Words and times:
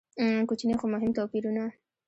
کوچني 0.49 0.75
خو 0.79 0.85
مهم 0.93 1.11
توپیرونه. 1.17 1.65